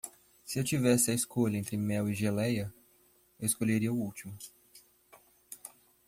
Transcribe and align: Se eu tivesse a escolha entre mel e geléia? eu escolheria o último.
Se 0.45 0.57
eu 0.57 0.63
tivesse 0.63 1.11
a 1.11 1.13
escolha 1.13 1.59
entre 1.59 1.77
mel 1.77 2.09
e 2.09 2.15
geléia? 2.15 2.73
eu 3.39 3.45
escolheria 3.45 3.93
o 3.93 3.99
último. 3.99 4.35